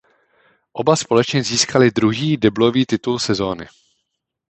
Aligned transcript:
Oba 0.73 0.95
společně 0.95 1.43
získali 1.43 1.91
druhý 1.91 2.37
deblový 2.37 2.85
titul 2.85 3.19
sezóny. 3.19 3.67